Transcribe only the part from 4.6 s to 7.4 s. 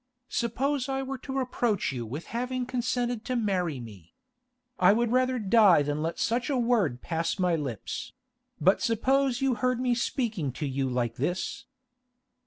I would rather die than let such a word pass